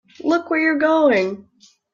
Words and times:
Look 0.23 0.49
where 0.49 0.59
you're 0.59 0.79
going! 0.79 1.47